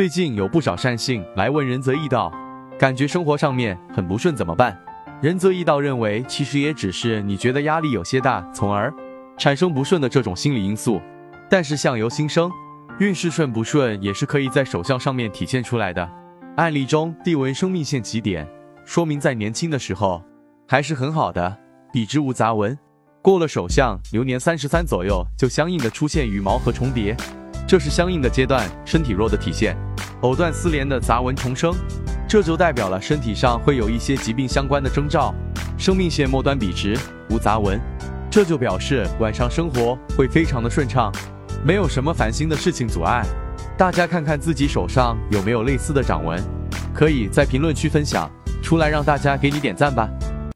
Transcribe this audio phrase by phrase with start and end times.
[0.00, 2.32] 最近有不少善信来问仁泽义道，
[2.78, 4.74] 感觉生活上面很不顺怎么办？
[5.20, 8.90] 仁泽义道认为，其实也只是你觉得压力有些大，从而
[9.36, 11.02] 产生不顺的这种心理因素。
[11.50, 12.50] 但是相由心生，
[12.98, 16.10] 运势顺不顺也是可以在手相上面体现出来的。
[16.56, 18.48] 案例中，地为生命线起点，
[18.86, 20.24] 说明在年轻的时候
[20.66, 21.54] 还是很好的，
[21.92, 22.74] 笔直无杂纹。
[23.20, 27.14] 过了手相，流年三十三左右，就相应的出现羽毛和重叠，
[27.70, 29.76] 这是相应的阶段身体弱的体现。
[30.22, 31.72] 藕断丝连的杂纹重生，
[32.28, 35.32] 这就代表了身体上会有一些疾病相关的征兆。
[35.78, 36.98] 生命线末端笔直
[37.28, 37.80] 无杂纹，
[38.28, 41.12] 这就表示晚上生活会非常的顺畅，
[41.64, 43.24] 没有什么烦心的事情阻碍。
[43.78, 46.42] 大家看看自己手上有没有类似的掌纹，
[46.92, 48.28] 可以在评论区分享
[48.60, 50.08] 出来，让大家给你点赞吧。